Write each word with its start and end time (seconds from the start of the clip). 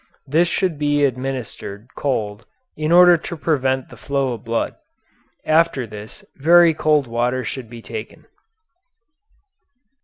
This 0.25 0.47
should 0.47 0.79
be 0.79 1.05
administered 1.05 1.87
cold 1.95 2.47
in 2.75 2.91
order 2.91 3.17
to 3.17 3.37
prevent 3.37 3.89
the 3.89 3.95
flow 3.97 4.33
of 4.33 4.43
blood. 4.43 4.75
After 5.45 5.85
this 5.85 6.25
very 6.37 6.73
cold 6.73 7.05
water 7.05 7.43
should 7.43 7.69
be 7.69 7.83
taken. 7.83 8.25